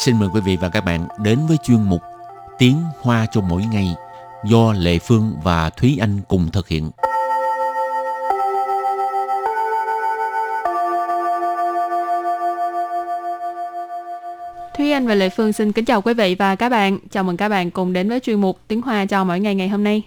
[0.00, 2.00] xin mời quý vị và các bạn đến với chuyên mục
[2.58, 3.94] Tiếng Hoa cho mỗi ngày
[4.44, 6.90] do Lệ Phương và Thúy Anh cùng thực hiện.
[14.78, 16.98] Thúy Anh và Lệ Phương xin kính chào quý vị và các bạn.
[17.10, 19.68] Chào mừng các bạn cùng đến với chuyên mục Tiếng Hoa cho mỗi ngày ngày
[19.68, 20.02] hôm nay.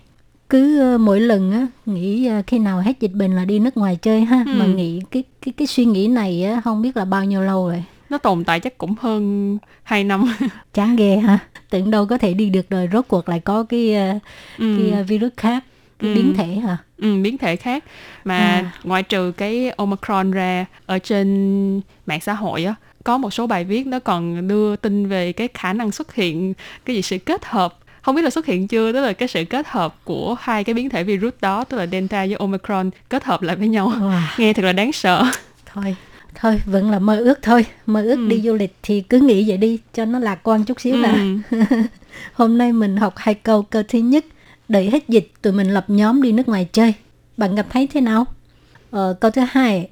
[0.49, 3.77] cứ uh, mỗi lần á nghĩ uh, khi nào hết dịch bệnh là đi nước
[3.77, 4.51] ngoài chơi ha Ừ.
[4.55, 7.67] mà nghĩ cái cái cái suy nghĩ này á không biết là bao nhiêu lâu
[7.67, 10.35] rồi Nó tồn tại chắc cũng hơn 2 năm.
[10.73, 13.95] chán ghê ha tưởng đâu có thể đi được rồi rốt cuộc lại có cái
[14.15, 14.21] uh,
[14.57, 14.75] ừ.
[14.77, 15.63] cái uh, virus khác
[15.99, 16.15] cái Ừ.
[16.15, 17.83] biến thể hả ừ, biến thể khác.
[18.23, 18.71] Mà À.
[18.83, 23.63] ngoại trừ cái Omicron ra ở trên mạng xã hội á, có một số bài
[23.63, 26.53] viết nó còn đưa tin về cái khả năng xuất hiện
[26.85, 29.45] cái gì sự kết hợp không biết là xuất hiện chưa tức là cái sự
[29.45, 33.23] kết hợp của hai cái biến thể virus đó tức là delta với omicron kết
[33.23, 34.19] hợp lại với nhau wow.
[34.37, 35.25] nghe thật là đáng sợ
[35.65, 35.95] thôi
[36.35, 37.65] thôi vẫn là mơ ước thôi.
[37.85, 38.27] Mơ ước Ừ.
[38.27, 41.11] đi du lịch thì cứ nghĩ vậy đi cho nó lạc quan chút xíu là
[41.51, 41.57] Ừ.
[42.33, 44.25] hôm nay mình học hai câu câu thứ nhất
[44.69, 46.93] đợi hết dịch tụi mình lập nhóm đi nước ngoài chơi.
[47.37, 48.25] Bạn cảm thấy thế nào?
[48.91, 49.89] Ờ, câu thứ hai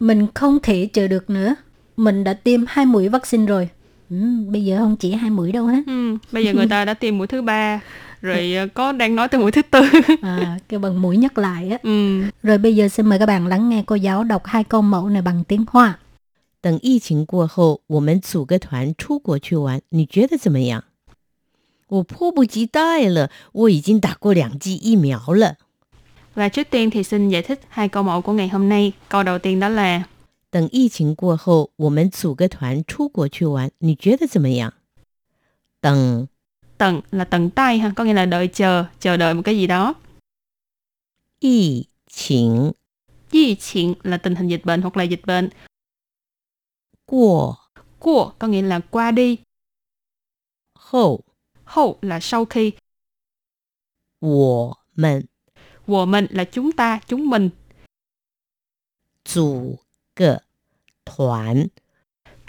[0.00, 1.54] mình không thể chờ được nữa.
[1.96, 3.68] Mình đã tiêm hai mũi vaccine rồi
[4.09, 6.93] ừ, bây giờ không chỉ hai mũi đâu hết Ừ, bây giờ người ta đã
[6.93, 7.79] tiêm mũi thứ ba
[8.21, 9.81] rồi ờ, có đang nói tới mũi thứ tư
[10.21, 12.23] à, cái bằng mũi nhắc lại á ừ.
[12.43, 15.09] rồi bây giờ xin mời các bạn lắng nghe cô giáo đọc hai câu mẫu
[15.09, 15.99] này bằng tiếng hoa
[16.61, 20.85] 等疫情过后，我们组个团出国去玩，你觉得怎么样？
[21.89, 25.57] 我迫不及待了，我已经打过两剂疫苗了。
[26.35, 29.23] và trước tiên thì xin giải thích hai câu mẫu của ngày hôm nay câu
[29.23, 30.03] đầu tiên đó là
[30.49, 34.73] 等疫情过后，我们组个团出国去玩，你觉得怎么样？
[35.81, 36.27] 等
[36.77, 39.67] tận là tận tay ha có nghĩa là đợi chờ chờ đợi một cái gì
[39.67, 39.95] đó
[41.39, 42.73] 疫情
[43.31, 45.49] di chuyển là tình hình dịch bệnh hoặc là dịch bệnh
[47.05, 47.55] 过
[47.99, 49.37] của có nghĩa là qua đi
[50.73, 51.19] 后，
[51.63, 52.73] hậu là sau khi
[54.19, 55.27] 我们
[55.85, 57.51] của mình là chúng ta chúng mình
[59.25, 59.79] 组
[60.15, 60.43] 个
[61.16, 61.66] 团.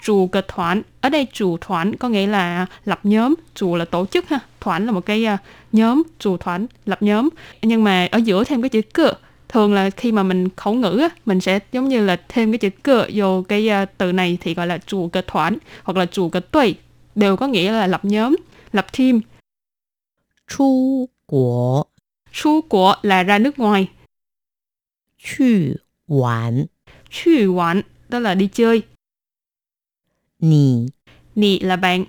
[0.02, 4.06] Chủ cái thoán, ở đây chủ thoán có nghĩa là lập nhóm, chủ là tổ
[4.06, 5.40] chức ha, thoán là một cái uh,
[5.72, 7.28] nhóm, chủ thoán, lập nhóm.
[7.62, 9.12] Nhưng mà ở giữa thêm cái chữ cơ,
[9.48, 12.58] thường là khi mà mình khẩu ngữ á, mình sẽ giống như là thêm cái
[12.58, 16.06] chữ cơ vô cái uh, từ này thì gọi là chủ cái thoán hoặc là
[16.06, 16.74] chủ cái tuổi,
[17.14, 18.36] đều có nghĩa là lập nhóm,
[18.72, 19.20] lập team.
[20.48, 21.88] Chu quốc
[22.32, 23.88] Chu quốc là ra nước ngoài.
[25.18, 25.46] Chu
[26.08, 26.66] hoàn
[27.10, 28.83] Chu hoàn đó là đi chơi,
[30.39, 30.89] 你
[31.35, 32.05] nị là bạn,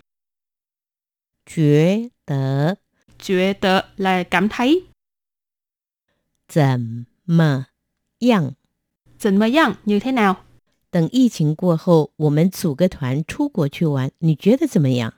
[1.47, 2.77] 觉得
[3.19, 4.85] chuyện tờ là cảm thấy,
[6.49, 7.67] 怎么
[8.19, 8.55] 样？
[9.19, 10.37] tình mơ yang như thế nào.
[10.91, 15.15] 等疫情过后，我们组个团出国去玩，你觉得怎么样？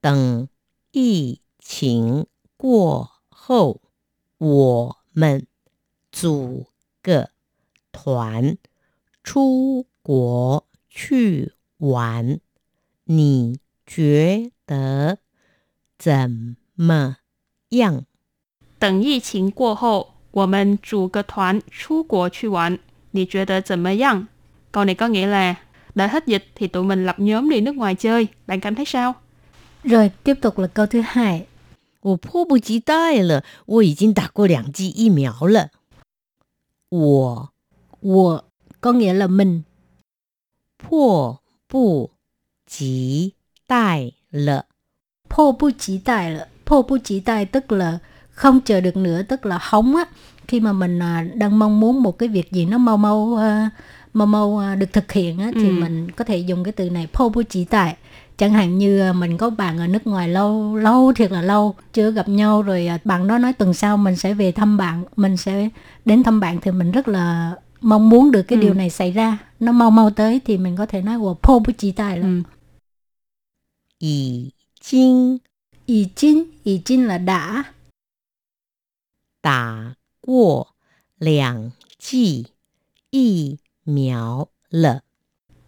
[0.00, 0.48] 等
[0.92, 3.80] 疫情过后，
[4.38, 5.46] 我们
[6.10, 6.66] 组
[7.02, 7.30] 个
[7.92, 8.56] 团
[9.22, 12.40] 出 国去玩，
[13.04, 15.18] 你觉得
[15.98, 17.16] 怎么
[17.70, 18.04] 样？
[18.78, 22.78] Tận y chính qua hậu, 我们组个团出国去玩，
[23.10, 24.26] 你觉得怎么样?
[24.72, 25.56] Câu này có nghĩa là
[25.94, 28.84] đã hết dịch thì tụi mình lập nhóm đi nước ngoài chơi, bạn cảm thấy
[28.84, 29.14] sao?
[29.84, 31.46] rồi tiếp tục là câu thứ hai
[32.02, 35.68] 我迫不及待了，我已经打过两剂疫苗了。
[36.88, 37.52] 我
[38.00, 38.44] 我
[38.80, 39.64] có nghĩa là mình
[40.84, 42.10] 迫不
[42.66, 43.34] 及
[43.66, 44.66] 待了，
[45.28, 47.98] 迫不及待了迫不及待tức là
[48.30, 50.04] không chờ được nữa tức là hóng á
[50.48, 53.70] khi mà mình à, đang mong muốn một cái việc gì nó mau mau à,
[54.12, 55.72] mau mau à, được thực hiện á thì Ừ.
[55.72, 57.96] mình có thể dùng cái từ này迫不及待
[58.36, 62.10] chẳng hạn như à, mình có bạn ở nước ngoài lâu lâu thiệt là lâu chưa
[62.10, 65.36] gặp nhau rồi à, bạn đó nói tuần sau mình sẽ về thăm bạn mình
[65.36, 65.68] sẽ
[66.04, 68.60] đến thăm bạn thì mình rất là mong muốn được cái Ừ.
[68.60, 71.59] điều này xảy ra nó mau mau tới thì mình có thể nói của phô
[71.59, 72.27] bút chỉ tài là
[73.99, 74.49] ỷ ừ.
[74.81, 75.37] chinh.
[75.85, 77.63] Ỷ chinh ỷ chinh là đã.
[79.43, 80.63] Đã qua
[81.19, 81.69] liang
[81.99, 82.45] chi
[83.11, 84.99] y miao lợ.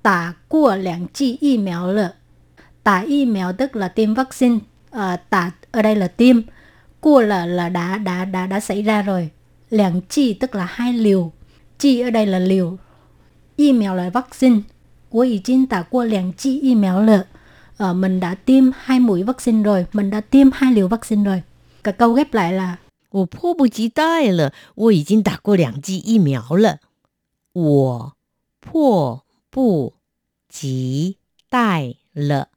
[0.04, 2.14] Đã qua liang chi y miao lợ.
[2.84, 4.60] Tả y miao tức là tiêm vaccine.
[4.92, 5.26] À,
[5.72, 6.42] ở đây là tiêm.
[7.02, 9.30] Qua là là đã đã đã đã xảy ra rồi.
[9.70, 11.32] Liang chi tức là hai liều.
[11.80, 12.78] Chi ở đây là liều.
[13.57, 14.63] y苗 là vaccine
[15.11, 17.27] 我已经打过两剂疫苗了
[17.79, 21.43] Ờ, mình đã tiêm hai mũi vaccine rồi mình đã tiêm hai liều vaccine rồi
[21.83, 22.77] cả câu ghép lại là
[23.11, 26.79] 我迫不及待了，我已经打过两剂疫苗了。
[27.53, 28.13] 我
[28.61, 29.95] 迫不
[30.49, 31.19] 及
[31.51, 32.49] 待了，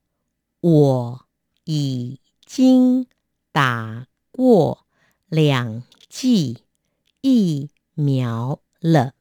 [0.61, 1.25] 我
[1.65, 3.07] 已经
[3.51, 4.85] 打过
[5.27, 6.59] 两剂
[7.21, 9.13] 疫苗了。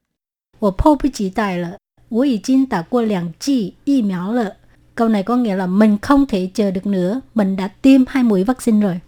[0.59, 1.79] 我迫不及待了，
[2.09, 4.57] 我已经打过两剂疫苗了.
[4.95, 8.23] Câu này có nghĩa là mình không thể chờ được nữa, mình đã tiêm hai
[8.23, 9.01] mũi vaccine rồi.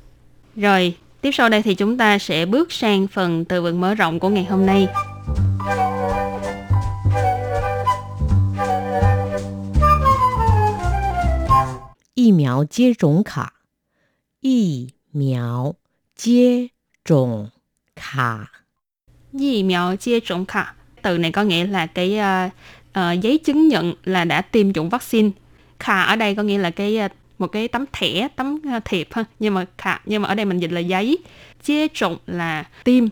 [0.57, 4.19] Rồi, tiếp sau đây thì chúng ta sẽ bước sang phần từ vựng mở rộng
[4.21, 4.89] của ngày hôm nay.
[12.15, 13.53] 疫苗接种卡，
[14.41, 15.75] 疫苗
[16.17, 16.71] 接
[17.05, 17.51] 种
[17.95, 18.49] 卡，
[19.33, 20.75] Di mèo chia trộn khả.
[21.04, 22.52] từ này có nghĩa là cái uh,
[22.90, 25.30] uh, giấy chứng nhận là đã tiêm chủng vaccine.
[25.80, 29.08] Khả ở đây có nghĩa là cái uh, một cái tấm thẻ tấm uh, thiệp
[29.12, 29.24] ha.
[29.40, 31.18] Nhưng mà khả nhưng mà ở đây mình dịch là giấy.
[31.64, 33.06] Chia chủng là tiêm.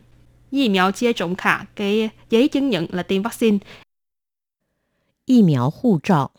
[0.51, 3.57] Yì mèo chia chủng khả cái giấy chứng nhận là tiêm vaccine.
[5.25, 6.29] Yì miao hù trọ.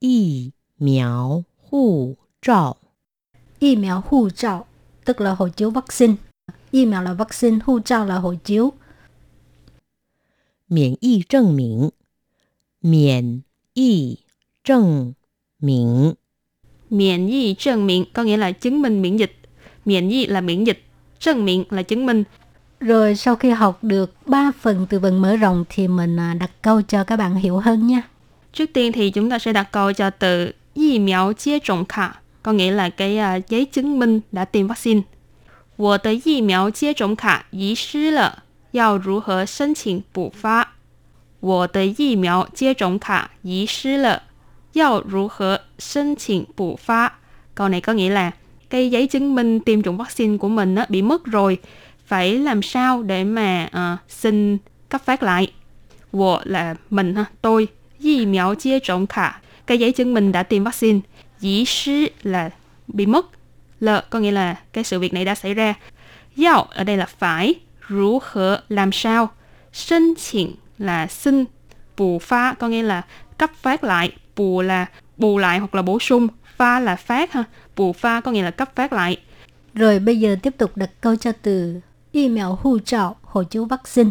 [0.00, 2.74] Yì miao hù trọ.
[3.60, 4.64] Yì miao hù trọ
[5.04, 6.14] tức là hộ chiếu vaccine.
[6.70, 8.72] Yì mèo là vaccine, hù trọ là hộ chiếu.
[10.69, 11.91] 免疫证明，
[12.81, 14.19] 免疫
[14.63, 15.13] 证
[15.59, 16.15] 明，
[16.89, 19.37] Miễn y trần miệng có nghĩa là chứng minh miễn dịch.
[19.85, 20.83] Miễn y là miễn dịch.
[21.19, 22.23] Trần miệng là chứng minh.
[22.79, 26.51] Rồi sau khi học được 3 phần từ vựng mở rộng thì mình à, đặt
[26.61, 28.01] câu cho các bạn hiểu hơn nha.
[28.53, 32.11] Trước tiên thì chúng ta sẽ đặt câu cho từ y miao chia trộn khả,
[32.43, 35.01] có nghĩa là cái à, giấy chứng minh đã tiêm vaccine.
[35.77, 40.67] 我的疫苗接种卡遗失了， 要如何申请补发？
[41.39, 44.23] 我的疫苗接种卡遗失了，
[44.73, 47.19] 要如何申请补发？
[47.53, 48.31] Câu này có nghĩa là
[48.69, 51.57] cái giấy chứng minh tiêm chủng vaccine của mình á, bị mất rồi,
[52.05, 54.57] phải làm sao để mà à, xin
[54.89, 55.47] cấp phát lại?
[56.11, 57.67] 我 là mình ha, tôi.
[57.99, 60.99] 疫苗接种卡 cái giấy chứng minh đã tiêm vaccine.
[61.39, 62.49] Dĩ sư là
[62.87, 63.25] bị mất.
[63.79, 65.73] Lợ có nghĩa là cái sự việc này đã xảy ra.
[66.37, 67.55] Yào ở đây là phải.
[67.90, 69.30] 如何 làm làm sao.
[69.72, 71.44] Xin chỉnh là xin.
[71.96, 73.02] Bù pha có nghĩa là
[73.38, 74.12] cấp phát lại.
[74.36, 76.28] Bù là bù lại hoặc là bổ sung.
[76.56, 77.44] Pha là phát ha.
[77.76, 79.16] Bù pha có nghĩa là cấp phát lại.
[79.74, 81.80] Rồi bây giờ tiếp tục đặt câu cho từ
[82.12, 84.10] y mèo hưu trọ hộ chiếu vaccine.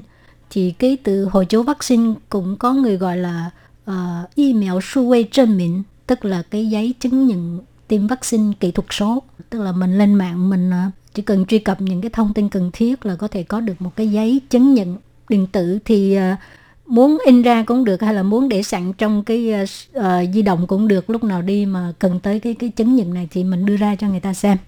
[0.49, 3.49] Thì cái từ hộ chiếu vaccine cũng có người gọi là
[3.89, 8.53] uh, y mèo su quay trên mình, tức là cái giấy chứng nhận tiêm vaccine
[8.59, 9.23] kỹ thuật số.
[9.49, 12.48] Tức là mình lên mạng mình uh, chỉ cần truy cập những cái thông tin
[12.48, 14.96] cần thiết là có thể có được một cái giấy chứng nhận
[15.28, 16.38] điện tử thì uh,
[16.86, 19.68] muốn in ra cũng được hay là muốn để sẵn trong cái uh,
[19.98, 23.14] uh, di động cũng được lúc nào đi mà cần tới cái cái chứng nhận
[23.14, 24.58] này thì mình đưa ra cho người ta xem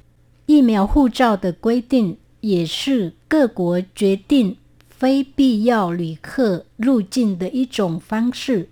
[0.46, 4.56] 疫苗护照的规定也是各国决定
[4.88, 8.68] 非必要旅客入境的一种方式。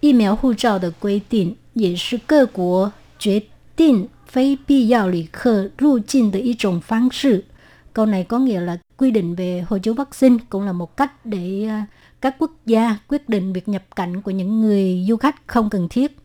[0.00, 3.42] 疫苗护照的规定也是各国决
[3.76, 7.44] 定 非必要旅客入境的一种方式。
[7.92, 11.66] Câu này có nghĩa là quy định về hộ chiếu vaccine cũng là một cách để
[11.68, 11.86] à,
[12.20, 15.88] các quốc gia quyết định việc nhập cảnh của những người du khách không cần
[15.88, 16.16] thiết.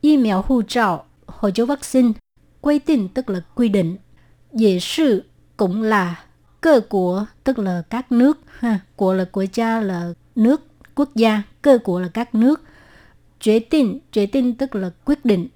[0.00, 2.12] Y mèo hộ trào, hộ chiếu vaccine,
[2.60, 3.96] quy định tức là quy định,
[4.52, 5.24] dễ sự
[5.56, 6.24] cũng là
[6.60, 11.42] cơ của tức là các nước ha của là quốc gia là nước quốc gia
[11.62, 12.62] cơ của là các nước
[13.44, 15.48] quyết định quyết định tức là quyết định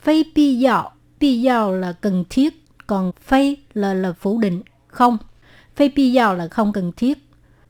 [0.00, 5.17] phi bi dạo Bi giao là cần thiết, còn phi là là phủ định, không.
[5.75, 7.17] Phi bi giao là không cần thiết.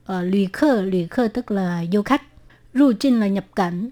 [0.05, 2.23] Ờ, lùi khơ, lùi khơ tức là du khách.
[2.73, 3.89] Ru trinh là nhập cảnh.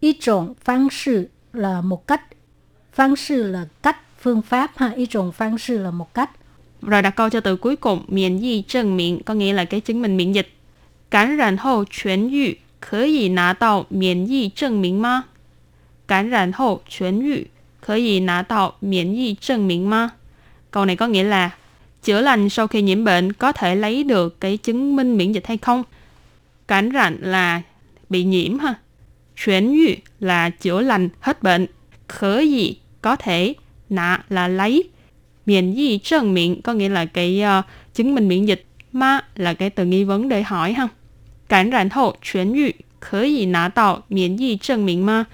[0.00, 2.22] Y trộn phán sự là một cách.
[2.92, 4.70] Phán sự là cách, phương pháp.
[4.76, 6.30] ha y trộn phán sự là một cách.
[6.82, 9.80] Rồi đặt câu cho từ cuối cùng, miễn di trần miễn, có nghĩa là cái
[9.80, 10.48] chứng minh miễn dịch.
[11.10, 15.22] Cảm 染 hậu chuyển yu, có thể nà tạo miễn di trần miễn ma?
[16.08, 17.36] Cảm 染 hậu chuyển yu,
[17.87, 20.11] 可以拿到免疫证明吗？
[20.71, 21.51] Câu này có nghĩa là
[22.03, 25.47] chữa lành sau khi nhiễm bệnh có thể lấy được cái chứng minh miễn dịch
[25.47, 25.83] hay không?
[26.67, 27.61] Cảm rạn là
[28.09, 28.75] bị nhiễm ha.
[29.35, 31.67] Chuyển yu là chữa lành hết bệnh.
[32.07, 33.53] Khở gì có thể
[33.89, 34.89] nạ là lấy
[35.45, 39.53] miễn y trần miệng có nghĩa là cái uh, chứng minh miễn dịch ma là
[39.53, 40.87] cái từ nghi vấn để hỏi ha
[41.49, 45.27] cảm染后痊愈可以拿到免疫证明吗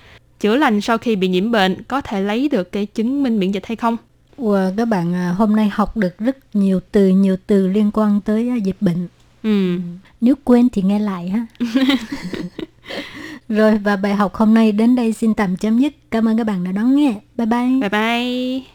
[0.44, 3.50] chữa lành sau khi bị nhiễm bệnh có thể lấy được cái chứng minh miễn
[3.50, 3.96] dịch hay không
[4.38, 8.20] Wow, các bạn à, hôm nay học được rất nhiều từ nhiều từ liên quan
[8.20, 9.08] tới à, dịch bệnh.
[9.42, 9.78] ừ.
[10.20, 11.46] Nếu quên thì nghe lại ha.
[13.48, 16.10] Rồi và bài học hôm nay đến đây xin tạm chấm dứt.
[16.10, 17.14] Cảm ơn các bạn đã đón nghe.
[17.36, 17.80] Bye bye.
[17.80, 18.73] bye bye